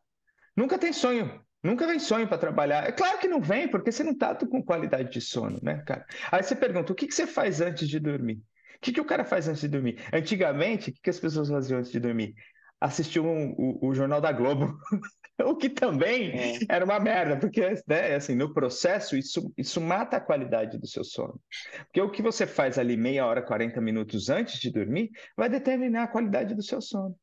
[0.56, 1.44] Nunca tem sonho.
[1.64, 2.88] Nunca vem sonho para trabalhar.
[2.88, 6.06] É claro que não vem, porque você não está com qualidade de sono, né, cara?
[6.32, 8.42] Aí você pergunta, o que, que você faz antes de dormir?
[8.78, 10.00] O que, que o cara faz antes de dormir?
[10.12, 12.34] Antigamente, o que, que as pessoas faziam antes de dormir?
[12.80, 14.76] Assistiam o, o Jornal da Globo,
[15.46, 16.60] o que também é.
[16.68, 21.04] era uma merda, porque né, assim, no processo isso, isso mata a qualidade do seu
[21.04, 21.40] sono.
[21.86, 26.04] Porque o que você faz ali meia hora, 40 minutos antes de dormir vai determinar
[26.04, 27.16] a qualidade do seu sono.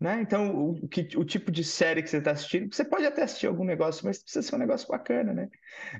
[0.00, 0.22] Né?
[0.22, 3.46] Então, o, que, o tipo de série que você está assistindo, você pode até assistir
[3.46, 5.48] algum negócio, mas precisa ser um negócio bacana, né?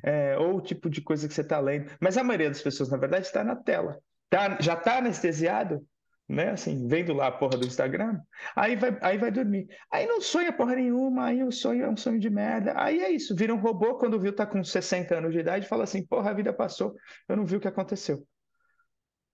[0.03, 1.91] É, ou o tipo de coisa que você está lendo.
[2.01, 3.99] Mas a maioria das pessoas, na verdade, está na tela.
[4.31, 5.87] Tá, já está anestesiado,
[6.27, 6.51] né?
[6.51, 8.19] Assim, vendo lá a porra do Instagram,
[8.57, 9.67] aí vai, aí vai dormir.
[9.93, 12.73] Aí não sonha porra nenhuma, aí o sonho é um sonho de merda.
[12.77, 15.69] Aí é isso, vira um robô quando viu tá com 60 anos de idade e
[15.69, 16.95] fala assim, porra, a vida passou,
[17.29, 18.27] eu não vi o que aconteceu.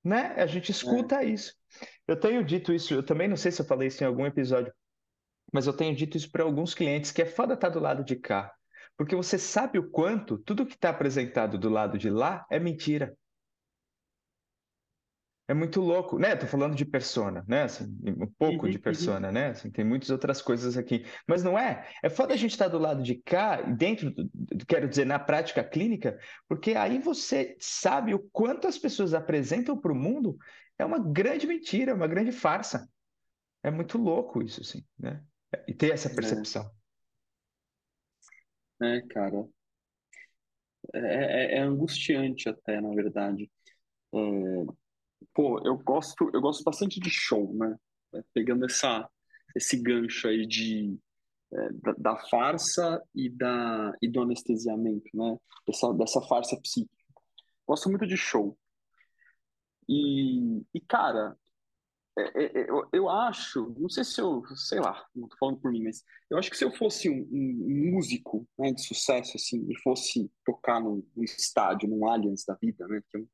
[0.07, 0.35] Né?
[0.37, 1.31] A gente escuta é.
[1.31, 1.53] isso.
[2.07, 4.73] Eu tenho dito isso, eu também não sei se eu falei isso em algum episódio,
[5.53, 8.05] mas eu tenho dito isso para alguns clientes que é foda estar tá do lado
[8.05, 8.55] de cá.
[8.97, 13.17] Porque você sabe o quanto tudo que está apresentado do lado de lá é mentira.
[15.49, 16.35] É muito louco, né?
[16.35, 17.63] Tô falando de persona, né?
[17.63, 18.83] Assim, um pouco de uhum.
[18.83, 19.35] persona, uhum.
[19.35, 19.47] né?
[19.51, 21.07] Assim, tem muitas outras coisas aqui.
[21.27, 21.89] Mas não é?
[22.03, 24.13] É foda a gente estar tá do lado de cá, dentro,
[24.67, 29.93] quero dizer, na prática clínica, porque aí você sabe o quanto as pessoas apresentam para
[29.93, 30.37] o mundo
[30.79, 32.89] é uma grande mentira, uma grande farsa.
[33.63, 35.25] É muito louco isso, assim, né?
[35.67, 36.15] E ter essa é.
[36.15, 36.71] percepção.
[38.83, 39.47] É, é cara.
[40.93, 43.51] É, é, é, angustiante até, na verdade.
[44.15, 44.19] É,
[45.35, 47.77] pô, eu gosto, eu gosto bastante de show, né?
[48.15, 49.09] É, pegando essa,
[49.55, 50.99] esse gancho aí de,
[51.53, 55.37] é, da, da, farsa e, da, e do anestesiamento, né?
[55.67, 56.95] Dessa, dessa farsa psíquica.
[57.67, 58.57] Gosto muito de show.
[59.89, 61.37] E, e cara,
[62.19, 65.59] é, é, é, eu, eu, acho, não sei se eu, sei lá, não tô falando
[65.59, 69.37] por mim, mas eu acho que se eu fosse um, um músico né, de sucesso,
[69.37, 73.29] assim, e fosse tocar num, num, estádio, num Allianz da vida, né, que é um,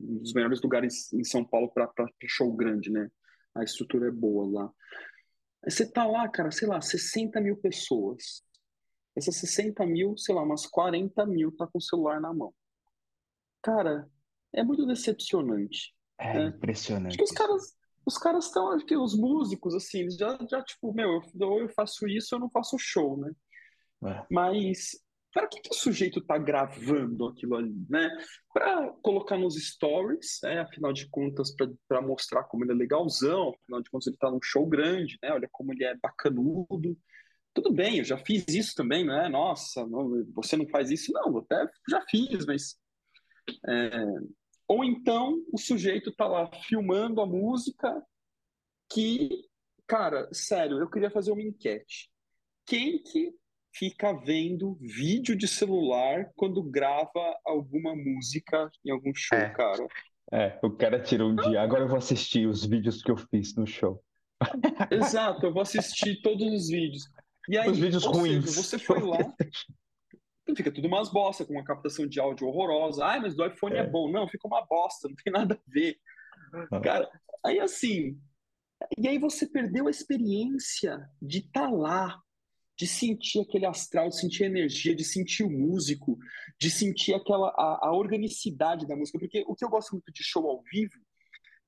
[0.00, 1.90] um dos melhores lugares em São Paulo para
[2.26, 3.10] show grande, né,
[3.54, 4.72] a estrutura é boa lá.
[5.64, 8.42] Você tá lá, cara, sei lá, 60 mil pessoas.
[9.16, 12.54] Essas 60 mil, sei lá, umas 40 mil tá com o celular na mão.
[13.62, 14.08] Cara,
[14.52, 15.94] é muito decepcionante.
[16.18, 16.46] É né?
[16.48, 17.08] impressionante.
[17.08, 20.62] Acho que os caras, os caras estão, acho que os músicos, assim, eles já, já
[20.62, 23.32] tipo, meu, ou eu faço isso eu não faço show, né?
[24.04, 24.26] É.
[24.30, 24.90] Mas,
[25.36, 28.08] para que, que o sujeito tá gravando aquilo ali, né?
[28.54, 30.60] Para colocar nos stories, né?
[30.60, 31.54] Afinal de contas,
[31.86, 35.30] para mostrar como ele é legalzão, afinal de contas, ele tá num show grande, né?
[35.30, 36.96] Olha como ele é bacanudo.
[37.52, 39.28] Tudo bem, eu já fiz isso também, né?
[39.28, 41.12] Nossa, não, você não faz isso?
[41.12, 42.74] Não, até já fiz, mas
[43.68, 43.90] é,
[44.66, 48.02] ou então o sujeito tá lá filmando a música
[48.90, 49.44] que,
[49.86, 52.10] cara, sério, eu queria fazer uma enquete.
[52.64, 53.34] Quem que
[53.78, 59.50] fica vendo vídeo de celular quando grava alguma música em algum show, é.
[59.50, 59.86] cara?
[60.32, 61.60] É, o cara tirou um dia.
[61.60, 64.02] Agora eu vou assistir os vídeos que eu fiz no show.
[64.90, 67.04] Exato, eu vou assistir todos os vídeos.
[67.48, 68.44] E aí, os vídeos ruins.
[68.44, 69.18] Seja, você foi lá,
[70.56, 73.04] fica tudo umas bosta, com uma captação de áudio horrorosa.
[73.04, 74.10] Ai, mas do iPhone é, é bom.
[74.10, 75.96] Não, fica uma bosta, não tem nada a ver.
[76.72, 76.80] Ah.
[76.80, 77.08] Cara,
[77.44, 78.18] aí assim.
[78.98, 82.20] E aí você perdeu a experiência de estar tá lá,
[82.78, 86.18] de sentir aquele astral, de sentir energia, de sentir o músico,
[86.60, 89.18] de sentir aquela a, a organicidade da música.
[89.18, 90.94] Porque o que eu gosto muito de show ao vivo,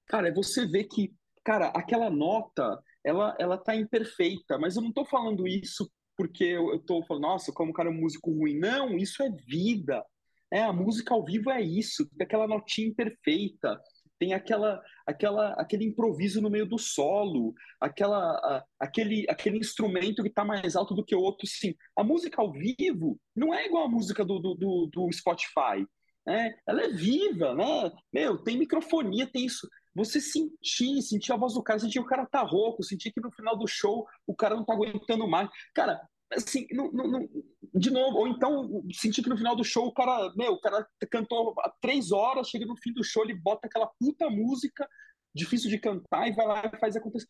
[0.06, 4.92] cara, é você ver que, cara, aquela nota, ela, ela tá imperfeita, mas eu não
[4.92, 8.32] tô falando isso porque eu, eu tô falando, nossa, como o cara é um músico
[8.32, 8.58] ruim.
[8.58, 10.04] Não, isso é vida.
[10.52, 13.78] É, a música ao vivo é isso, aquela notinha imperfeita,
[14.18, 20.28] tem aquela, aquela, aquele improviso no meio do solo, aquela, a, aquele, aquele instrumento que
[20.28, 21.46] está mais alto do que o outro.
[21.46, 25.86] Sim, a música ao vivo não é igual a música do, do, do, do Spotify.
[26.26, 26.54] Né?
[26.66, 27.92] Ela é viva, né?
[28.12, 29.66] Meu, tem microfonia, tem isso.
[29.94, 33.32] Você sentir, sentir a voz do cara, sentir o cara tá rouco, sentir que no
[33.32, 35.48] final do show o cara não tá aguentando mais.
[35.74, 36.00] Cara,
[36.32, 37.28] assim, não, não, não,
[37.74, 40.86] de novo, ou então sentir que no final do show o cara, meu, o cara
[41.10, 44.88] cantou há três horas, chega no fim do show, ele bota aquela puta música
[45.34, 47.26] difícil de cantar e vai lá e faz acontecer.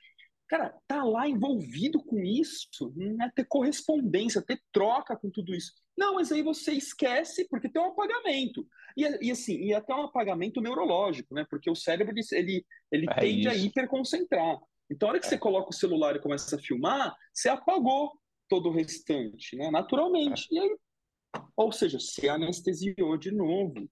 [0.49, 5.73] Cara, tá lá envolvido com isso, não é ter correspondência, ter troca com tudo isso.
[5.97, 8.67] Não, mas aí você esquece porque tem um apagamento.
[8.97, 11.47] E, e assim, e até um apagamento neurológico, né?
[11.51, 13.51] Porque o cérebro ele, ele é tende isso.
[13.51, 14.59] a hiperconcentrar.
[14.91, 15.29] Então, a hora que é.
[15.29, 18.13] você coloca o celular e começa a filmar, você apagou
[18.49, 19.71] todo o restante, né?
[19.71, 20.49] Naturalmente.
[20.53, 20.55] É.
[20.55, 20.77] E aí,
[21.57, 23.89] ou seja, se anestesiou de novo.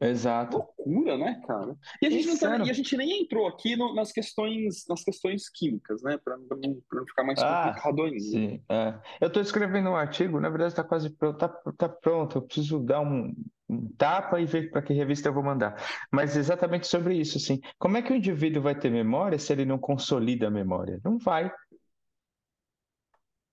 [0.00, 0.58] Exato.
[0.58, 1.74] Loucura, né, cara?
[2.02, 5.48] E a gente, tá, e a gente nem entrou aqui no, nas questões nas questões
[5.48, 6.18] químicas, né?
[6.22, 8.20] Para não, não, ficar mais ah, complicado ainda.
[8.20, 8.94] Sim, é.
[9.22, 12.36] Eu estou escrevendo um artigo, na verdade está quase pronto, tá, tá pronto.
[12.36, 13.34] Eu preciso dar um,
[13.70, 15.82] um tapa e ver para que revista eu vou mandar.
[16.12, 17.58] Mas exatamente sobre isso, assim.
[17.78, 21.00] Como é que o indivíduo vai ter memória se ele não consolida a memória?
[21.02, 21.50] Não vai.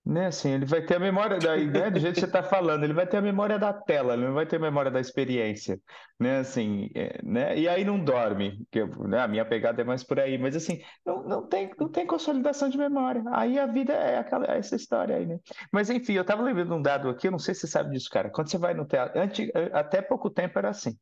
[0.06, 2.84] Né, assim, ele vai ter a memória da, né, do jeito que você está falando,
[2.84, 5.80] ele vai ter a memória da tela, ele não vai ter a memória da experiência,
[6.20, 10.04] né, assim, é, né, e aí não dorme, que né, a minha pegada é mais
[10.04, 13.94] por aí, mas assim, não, não, tem, não tem consolidação de memória, aí a vida
[13.94, 15.38] é aquela, é essa história aí, né,
[15.72, 18.10] mas enfim, eu estava lembrando um dado aqui, eu não sei se você sabe disso,
[18.10, 20.94] cara, quando você vai no teatro, antes, até pouco tempo era assim,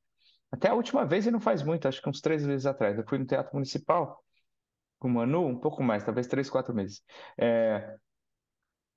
[0.53, 3.05] até a última vez e não faz muito, acho que uns três meses atrás, eu
[3.09, 4.23] fui no Teatro Municipal,
[5.01, 7.03] com o Manu, um pouco mais, talvez três, quatro meses,
[7.37, 7.97] é,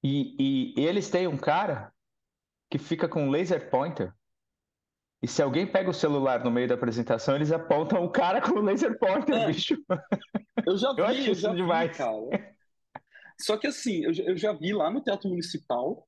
[0.06, 1.92] e, e eles têm um cara
[2.70, 4.14] que fica com um laser pointer.
[5.22, 8.60] E se alguém pega o celular no meio da apresentação, eles apontam o cara com
[8.60, 9.48] o laser pointer, é.
[9.48, 9.76] bicho.
[10.66, 11.92] Eu já vi, eu, eu já demais.
[11.92, 12.56] Vi, cara.
[13.40, 16.08] Só que assim, eu, eu já vi lá no Teatro Municipal,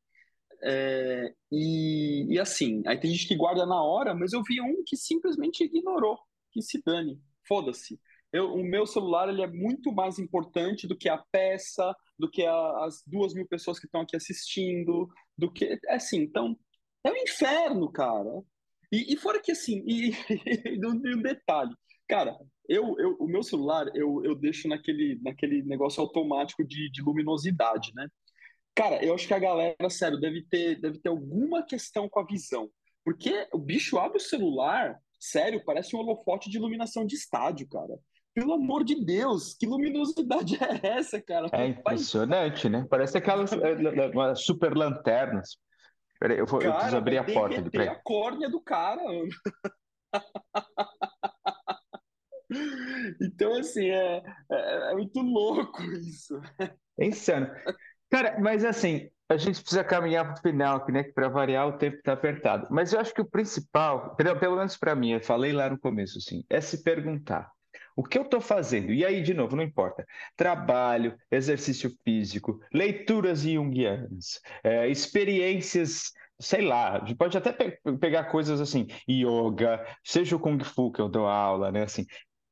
[0.61, 4.83] é, e, e, assim, aí tem gente que guarda na hora, mas eu vi um
[4.85, 6.17] que simplesmente ignorou,
[6.51, 7.99] que se dane, foda-se.
[8.37, 12.45] Eu, o meu celular ele é muito mais importante do que a peça, do que
[12.45, 15.79] a, as duas mil pessoas que estão aqui assistindo, do que.
[15.87, 16.55] É assim, então.
[17.03, 18.43] É um inferno, cara.
[18.91, 20.11] E, e fora que assim, e,
[20.77, 21.73] e, um detalhe.
[22.07, 22.37] Cara,
[22.69, 27.91] eu, eu, o meu celular eu, eu deixo naquele, naquele negócio automático de, de luminosidade,
[27.95, 28.07] né?
[28.75, 32.25] Cara, eu acho que a galera, sério, deve ter, deve ter alguma questão com a
[32.25, 32.69] visão.
[33.03, 37.97] Porque o bicho abre o celular, sério, parece um holofote de iluminação de estádio, cara.
[38.37, 41.49] Pelo amor de Deus, que luminosidade é essa, cara?
[41.53, 42.85] É impressionante, né?
[42.87, 45.57] Parece aquelas é, super lanternas.
[46.19, 47.71] Peraí, eu vou cara, eu preciso abrir a porta aqui.
[47.71, 47.87] Peraí.
[47.87, 49.01] a córnea do cara.
[53.19, 54.21] então, assim, é,
[54.51, 56.39] é, é, muito louco isso.
[56.99, 57.49] É insano.
[58.07, 61.97] Cara, mas assim, a gente precisa caminhar para o final, né, para variar o tempo
[61.97, 62.67] está apertado.
[62.69, 65.79] Mas eu acho que o principal, pelo, pelo menos para mim, eu falei lá no
[65.79, 67.51] começo, assim, é se perguntar
[67.97, 68.93] o que eu estou fazendo?
[68.93, 70.05] E aí, de novo, não importa.
[70.35, 78.85] Trabalho, exercício físico, leituras junguianas, é, experiências, sei lá, pode até pe pegar coisas assim,
[79.09, 81.83] yoga, seja o Kung Fu que eu dou aula, né?
[81.83, 82.05] Assim,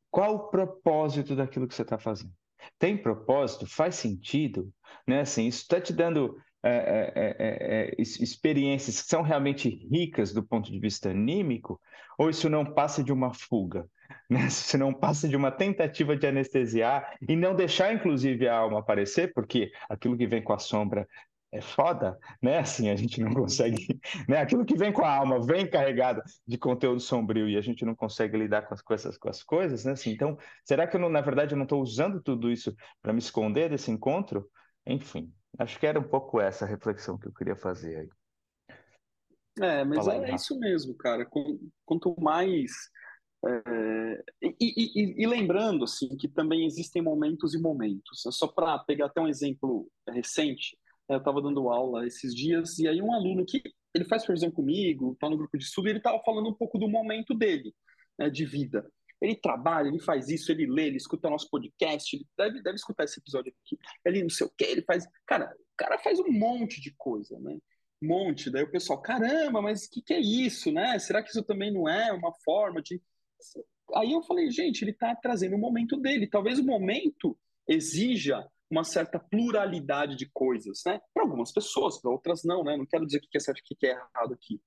[0.10, 2.34] qual o propósito daquilo que você está fazendo?
[2.79, 3.67] Tem propósito?
[3.67, 4.73] Faz sentido?
[5.08, 5.21] Né?
[5.21, 10.34] Assim, isso está te dando é é, é, é, é, experiências que são realmente ricas
[10.34, 11.79] do ponto de vista anímico,
[12.17, 13.88] ou isso não passa de uma fuga?
[14.27, 14.49] Né?
[14.49, 19.31] Se não passa de uma tentativa de anestesiar e não deixar, inclusive, a alma aparecer,
[19.33, 21.07] porque aquilo que vem com a sombra
[21.51, 22.59] é foda, né?
[22.59, 23.77] Assim, a gente não consegue,
[24.27, 24.39] né?
[24.39, 27.95] Aquilo que vem com a alma vem carregado de conteúdo sombrio e a gente não
[27.95, 29.93] consegue lidar com as coisas, com as coisas, né?
[29.93, 33.13] Assim, então, será que eu não, na verdade eu não estou usando tudo isso para
[33.13, 34.49] me esconder desse encontro?
[34.85, 38.09] Enfim, acho que era um pouco essa reflexão que eu queria fazer aí.
[39.61, 41.25] É, mas é, é, isso mesmo, cara.
[41.85, 42.71] Quanto mais
[43.47, 48.23] É, e, e, e, lembrando assim que também existem momentos e momentos.
[48.31, 50.77] Só para pegar até um exemplo recente,
[51.08, 53.62] eu estava dando aula esses dias e aí um aluno que
[53.93, 56.77] ele faz supervisão comigo, está no grupo de estudo, e ele estava falando um pouco
[56.77, 57.73] do momento dele,
[58.19, 58.86] né, de vida.
[59.21, 63.05] Ele trabalha, ele faz isso, ele lê, ele escuta nosso podcast, ele deve, deve escutar
[63.05, 63.77] esse episódio aqui.
[64.03, 65.08] Ele não sei o que, ele faz.
[65.25, 67.58] Cara, o cara faz um monte de coisa, né?
[68.03, 68.49] Um monte.
[68.49, 70.99] Daí o pessoal, caramba, mas o que, que é isso, né?
[70.99, 73.01] Será que isso também não é uma forma de.
[73.95, 76.28] Aí eu falei, gente, ele está trazendo o momento dele.
[76.28, 81.00] Talvez o momento exija uma certa pluralidade de coisas, né?
[81.13, 82.76] Para algumas pessoas, para outras não, né?
[82.76, 84.60] Não quero dizer o que é certo o que é errado aqui.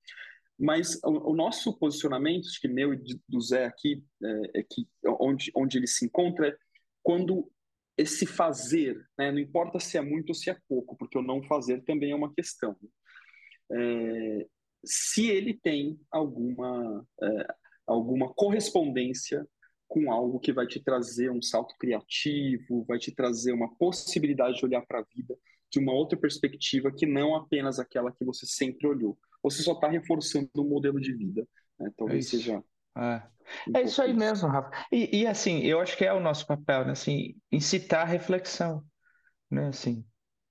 [0.57, 4.87] Mas o, o, nosso posicionamento, acho que meu e do Zé aqui, é, é, que
[5.05, 6.57] onde, onde ele se encontra, é
[7.01, 7.49] quando
[7.97, 9.31] esse fazer, né?
[9.31, 12.15] não importa se é muito ou se é pouco, porque o não fazer também é
[12.15, 12.75] uma questão.
[13.71, 14.47] É,
[14.85, 17.55] se ele tem alguma, é,
[17.89, 19.45] alguma correspondência
[19.87, 24.65] com algo que vai te trazer um salto criativo, vai te trazer uma possibilidade de
[24.65, 25.35] olhar para a vida
[25.71, 29.17] de uma outra perspectiva que não apenas aquela que você sempre olhou.
[29.43, 31.47] Você só está reforçando um modelo de vida.
[31.79, 31.91] Né?
[31.97, 32.63] Talvez é seja.
[32.97, 33.23] É.
[33.67, 34.19] Um é isso aí isso.
[34.19, 34.71] mesmo, Rafa.
[34.91, 36.91] E, e, assim, eu acho que é o nosso papel, né?
[36.91, 38.83] Assim, incitar a reflexão,
[39.49, 39.67] né?
[39.67, 40.05] Assim,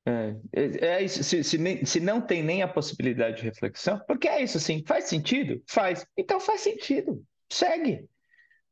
[0.07, 1.23] é, é, é isso.
[1.23, 5.05] Se, se, se, não tem nem a possibilidade de reflexão, porque é isso, assim, faz
[5.05, 5.63] sentido?
[5.69, 6.07] Faz.
[6.17, 7.23] Então faz sentido.
[7.51, 8.09] Segue.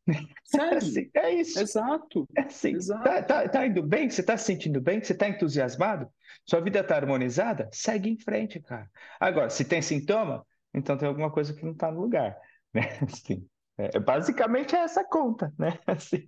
[0.44, 0.76] Segue.
[0.76, 1.60] Assim, é isso.
[1.60, 2.28] Exato.
[2.36, 2.74] É assim.
[2.74, 3.04] Exato.
[3.04, 4.08] Tá, tá, tá indo bem?
[4.08, 5.02] Você está se sentindo bem?
[5.02, 6.08] Você está entusiasmado?
[6.44, 7.68] Sua vida está harmonizada?
[7.72, 8.88] Segue em frente, cara.
[9.18, 12.36] Agora, se tem sintoma, então tem alguma coisa que não está no lugar.
[12.72, 12.82] Né?
[13.02, 15.78] Assim, é, basicamente é essa conta, né?
[15.86, 16.24] Assim.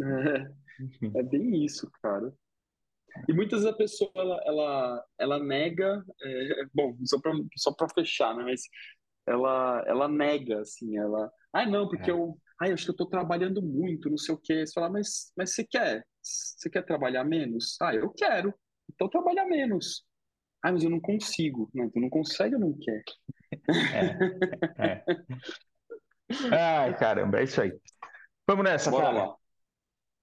[0.00, 2.32] É, é bem isso, cara.
[3.28, 8.34] E muitas vezes a pessoa ela, ela, ela nega, é, bom, só para só fechar,
[8.36, 8.44] né?
[8.44, 8.62] Mas
[9.26, 12.12] ela, ela nega, assim, ela, ah, não, porque é.
[12.12, 14.66] eu, ah, eu acho que eu estou trabalhando muito, não sei o quê.
[14.66, 16.04] Você fala, mas, mas você quer?
[16.22, 17.76] Você quer trabalhar menos?
[17.80, 18.52] Ah, eu quero.
[18.92, 20.04] Então trabalha menos.
[20.62, 21.70] Ah, mas eu não consigo.
[21.74, 23.02] Não, tu não consegue ou não quer?
[24.78, 25.04] É, é.
[26.52, 27.72] Ai, caramba, é isso aí.
[28.48, 29.18] Vamos nessa, Bora cara.
[29.18, 29.36] Lá.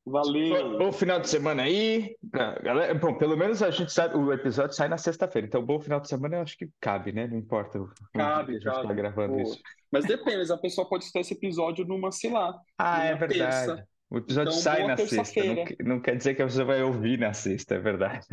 [0.06, 0.80] Valeu.
[0.80, 2.16] Bom final de semana aí.
[2.64, 5.48] Galera, bom, pelo menos a gente sabe, o episódio sai na sexta-feira.
[5.48, 7.28] Então, bom final de semana eu acho que cabe, né?
[7.28, 9.42] Não importa o cabe, que a gente tá gravando Pô.
[9.42, 9.60] isso.
[9.92, 12.58] Mas depende, a pessoa pode estar esse episódio numa, sei lá.
[12.78, 13.68] Ah, é verdade.
[13.68, 13.88] Terça.
[14.10, 15.42] O episódio então, sai na sexta.
[15.44, 18.26] Não, não, quer dizer que você vai ouvir na sexta, é verdade.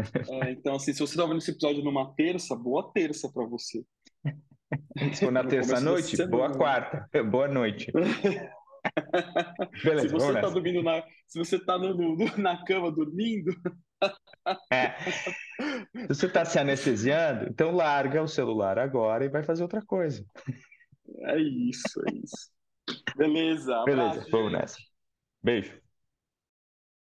[0.43, 3.85] É, então, assim, se você está ouvindo esse episódio numa terça, boa terça para você.
[5.15, 7.09] Se for na terça-noite, boa quarta.
[7.31, 7.91] Boa noite.
[9.85, 13.53] Beleza, se você está dormindo na, se você tá no, no, na cama dormindo.
[14.73, 14.95] É.
[15.01, 20.25] Se você está se anestesiando, então larga o celular agora e vai fazer outra coisa.
[21.23, 22.51] É isso, é isso.
[23.17, 23.83] Beleza.
[23.85, 24.79] Beleza, vamos nessa.
[25.43, 25.79] Beijo.